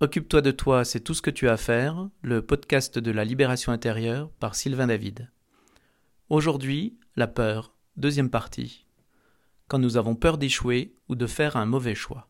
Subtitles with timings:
[0.00, 3.24] Occupe-toi de toi, c'est tout ce que tu as à faire, le podcast de la
[3.24, 5.28] libération intérieure par Sylvain David.
[6.28, 8.86] Aujourd'hui, la peur, deuxième partie.
[9.66, 12.28] Quand nous avons peur d'échouer ou de faire un mauvais choix.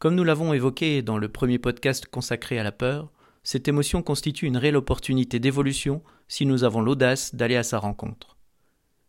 [0.00, 3.12] Comme nous l'avons évoqué dans le premier podcast consacré à la peur,
[3.44, 8.36] cette émotion constitue une réelle opportunité d'évolution si nous avons l'audace d'aller à sa rencontre.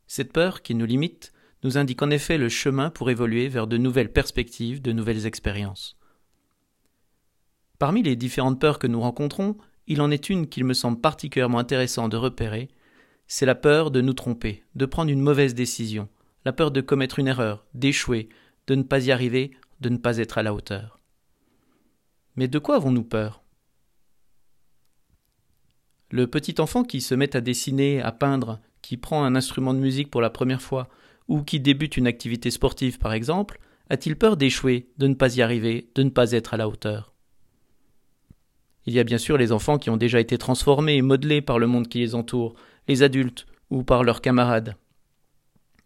[0.06, 1.34] Cette peur, qui nous limite,
[1.64, 5.98] nous indique en effet le chemin pour évoluer vers de nouvelles perspectives, de nouvelles expériences.
[7.84, 11.60] Parmi les différentes peurs que nous rencontrons, il en est une qu'il me semble particulièrement
[11.60, 12.70] intéressant de repérer,
[13.28, 16.08] c'est la peur de nous tromper, de prendre une mauvaise décision,
[16.46, 18.30] la peur de commettre une erreur, d'échouer,
[18.68, 19.52] de ne pas y arriver,
[19.82, 21.02] de ne pas être à la hauteur.
[22.38, 23.44] Mais de quoi avons-nous peur?
[26.10, 29.80] Le petit enfant qui se met à dessiner, à peindre, qui prend un instrument de
[29.80, 30.88] musique pour la première fois,
[31.28, 33.60] ou qui débute une activité sportive par exemple,
[33.90, 37.13] a-t-il peur d'échouer, de ne pas y arriver, de ne pas être à la hauteur?
[38.86, 41.60] Il y a bien sûr les enfants qui ont déjà été transformés et modelés par
[41.60, 42.56] le monde qui les entoure,
[42.88, 44.76] les adultes ou par leurs camarades.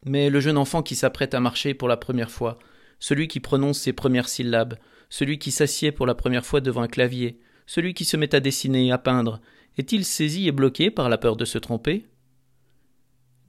[0.06, 2.58] Mais le jeune enfant qui s'apprête à marcher pour la première fois,
[3.00, 4.76] celui qui prononce ses premières syllabes,
[5.10, 8.40] celui qui s'assied pour la première fois devant un clavier, celui qui se met à
[8.40, 9.42] dessiner, à peindre,
[9.78, 12.08] est-il saisi et bloqué par la peur de se tromper?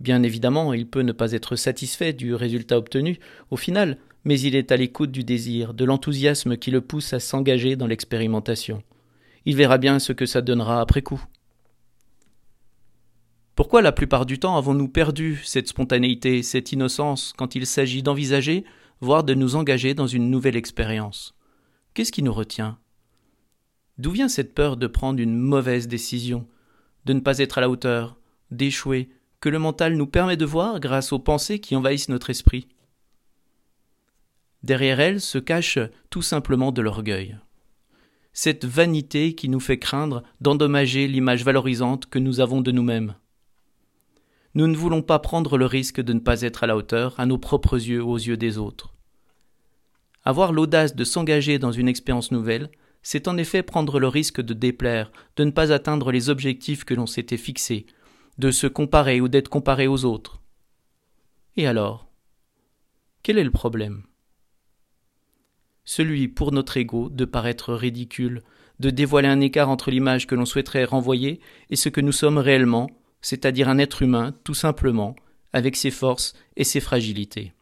[0.01, 3.19] Bien évidemment, il peut ne pas être satisfait du résultat obtenu
[3.51, 7.21] au final, mais il est à l'écoute du désir, de l'enthousiasme qui le pousse à
[7.21, 8.83] s'engager dans l'expérimentation
[9.49, 11.25] il verra bien ce que ça donnera après coup.
[13.55, 18.67] Pourquoi la plupart du temps avons-nous perdu cette spontanéité, cette innocence quand il s'agit d'envisager,
[19.01, 21.35] voire de nous engager dans une nouvelle expérience?
[21.95, 22.79] Qu'est-ce qui nous retient?
[23.97, 26.47] D'où vient cette peur de prendre une mauvaise décision,
[27.07, 28.19] de ne pas être à la hauteur,
[28.51, 29.09] d'échouer,
[29.41, 32.69] que le mental nous permet de voir grâce aux pensées qui envahissent notre esprit?
[34.63, 35.79] Derrière elle se cache
[36.11, 37.39] tout simplement de l'orgueil
[38.33, 43.15] cette vanité qui nous fait craindre d'endommager l'image valorisante que nous avons de nous-mêmes.
[44.55, 47.27] Nous ne voulons pas prendre le risque de ne pas être à la hauteur à
[47.27, 48.95] nos propres yeux aux yeux des autres.
[50.25, 52.71] Avoir l'audace de s'engager dans une expérience nouvelle,
[53.03, 56.95] c'est en effet prendre le risque de déplaire, de ne pas atteindre les objectifs que
[56.95, 57.87] l'on s'était fixés,
[58.39, 60.43] de se comparer ou d'être comparé aux autres.
[61.57, 62.11] Et alors?
[63.23, 64.08] Quel est le problème?
[65.89, 68.43] Celui pour notre ego de paraître ridicule,
[68.79, 71.41] de dévoiler un écart entre l'image que l'on souhaiterait renvoyer
[71.71, 72.91] et ce que nous sommes réellement,
[73.23, 75.17] c'est-à-dire un être humain, tout simplement,
[75.55, 77.55] avec ses forces et ses fragilités.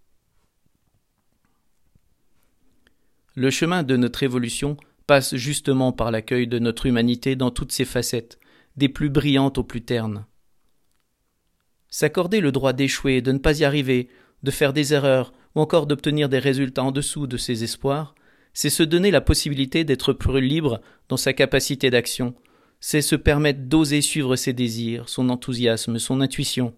[3.36, 4.76] Le chemin de notre évolution
[5.06, 8.40] passe justement par l'accueil de notre humanité dans toutes ses facettes,
[8.76, 10.26] des plus brillantes aux plus ternes.
[11.90, 14.08] S'accorder le droit d'échouer, de ne pas y arriver,
[14.42, 18.14] de faire des erreurs, ou encore d'obtenir des résultats en dessous de ses espoirs,
[18.52, 22.34] c'est se donner la possibilité d'être plus libre dans sa capacité d'action,
[22.78, 26.74] c'est se permettre d'oser suivre ses désirs, son enthousiasme, son intuition.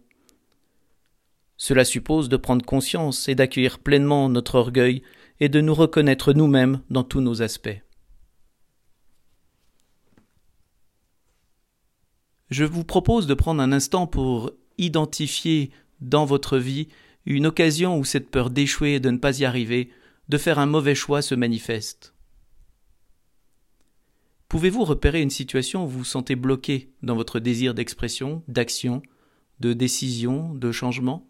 [1.57, 5.03] Cela suppose de prendre conscience et d'accueillir pleinement notre orgueil
[5.41, 7.83] et de nous reconnaître nous-mêmes dans tous nos aspects.
[12.51, 16.89] Je vous propose de prendre un instant pour identifier dans votre vie
[17.27, 19.91] une occasion où cette peur d'échouer et de ne pas y arriver,
[20.29, 22.15] de faire un mauvais choix se manifeste.
[24.49, 29.03] Pouvez-vous repérer une situation où vous vous sentez bloqué dans votre désir d'expression, d'action,
[29.61, 31.29] de décision, de changement?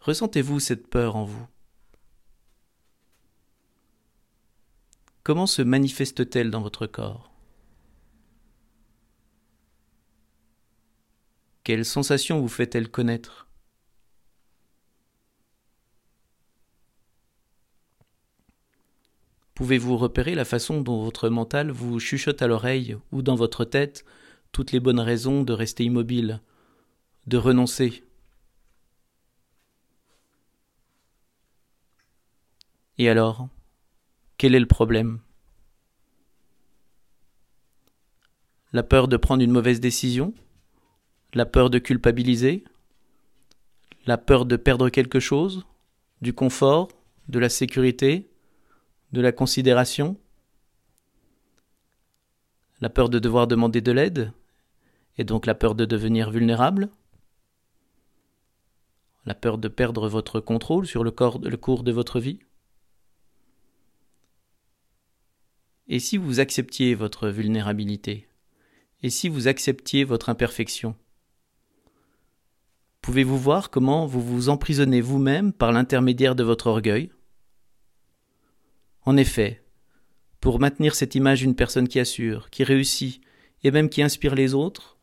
[0.00, 1.46] Ressentez-vous cette peur en vous?
[5.22, 7.29] Comment se manifeste-t-elle dans votre corps?
[11.62, 13.46] Quelle sensation vous fait-elle connaître?
[19.54, 24.06] Pouvez-vous repérer la façon dont votre mental vous chuchote à l'oreille ou dans votre tête
[24.52, 26.40] toutes les bonnes raisons de rester immobile,
[27.26, 28.02] de renoncer?
[32.96, 33.48] Et alors,
[34.38, 35.20] quel est le problème?
[38.72, 40.32] La peur de prendre une mauvaise décision?
[41.34, 42.64] La peur de culpabiliser,
[44.06, 45.64] la peur de perdre quelque chose,
[46.22, 46.88] du confort,
[47.28, 48.30] de la sécurité,
[49.12, 50.18] de la considération,
[52.80, 54.32] la peur de devoir demander de l'aide,
[55.18, 56.88] et donc la peur de devenir vulnérable,
[59.26, 62.40] la peur de perdre votre contrôle sur le, cours de votre vie?
[65.88, 68.28] Et si vous acceptiez votre vulnérabilité?
[69.02, 70.96] Et si vous acceptiez votre imperfection?
[73.02, 77.10] Pouvez-vous voir comment vous vous emprisonnez vous-même par l'intermédiaire de votre orgueil?
[79.04, 79.62] En effet,
[80.40, 83.20] pour maintenir cette image d'une personne qui assure, qui réussit,
[83.62, 84.98] et même qui inspire les autres,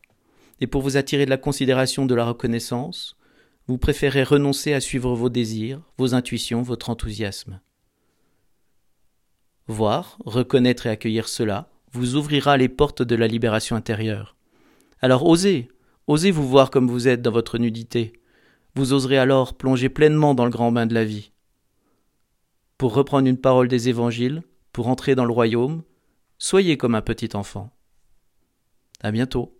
[0.60, 3.16] et pour vous attirer de la considération, de la reconnaissance,
[3.66, 7.60] vous préférez renoncer à suivre vos désirs, vos intuitions, votre enthousiasme.
[9.66, 14.36] Voir, reconnaître et accueillir cela vous ouvrira les portes de la libération intérieure.
[15.00, 15.68] Alors osez,
[16.08, 18.14] osez vous voir comme vous êtes dans votre nudité.
[18.74, 21.32] Vous oserez alors plonger pleinement dans le grand bain de la vie.
[22.78, 25.82] Pour reprendre une parole des évangiles, pour entrer dans le royaume,
[26.38, 27.70] soyez comme un petit enfant.
[29.00, 29.57] À bientôt.